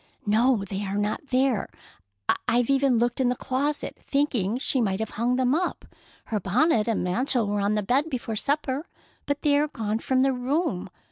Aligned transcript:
"No, 0.25 0.63
they 0.67 0.83
are 0.83 0.97
not 0.97 1.27
there. 1.27 1.69
I've 2.47 2.71
even 2.71 2.97
looked 2.97 3.21
in 3.21 3.29
the 3.29 3.35
closet, 3.35 3.99
thinking 4.01 4.57
she 4.57 4.81
might 4.81 4.99
have 4.99 5.11
hung 5.11 5.35
them 5.35 5.53
up. 5.53 5.85
Her 6.25 6.39
bonnet 6.39 6.87
and 6.87 7.03
mantle 7.03 7.45
were 7.45 7.61
on 7.61 7.75
the 7.75 7.83
bed 7.83 8.09
before 8.09 8.35
supper, 8.35 8.87
but 9.27 9.43
they 9.43 9.55
are 9.59 9.67
gone 9.67 9.99
from 9.99 10.23
the 10.23 10.33
room. 10.33 10.89